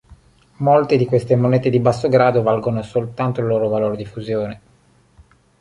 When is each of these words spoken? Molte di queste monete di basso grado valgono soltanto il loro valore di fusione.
Molte 0.65 0.97
di 0.97 1.05
queste 1.05 1.35
monete 1.35 1.69
di 1.69 1.77
basso 1.79 2.09
grado 2.09 2.41
valgono 2.41 2.81
soltanto 2.81 3.39
il 3.41 3.45
loro 3.45 3.67
valore 3.69 3.95
di 3.97 4.05
fusione. 4.05 4.61